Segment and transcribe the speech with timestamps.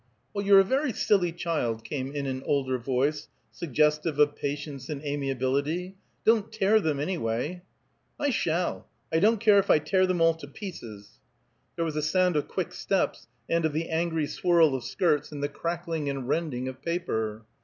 [0.33, 4.99] "Well, you're a very silly child," came in an older voice, suggestive of patience and
[5.05, 5.95] amiability.
[6.25, 7.61] "Don't tear them, anyway!"
[8.19, 8.87] "I shall!
[9.13, 11.19] I don't care if I tear them all to pieces."
[11.75, 15.43] There was a sound of quick steps, and of the angry swirl of skirts, and
[15.43, 17.45] the crackling and rending of paper.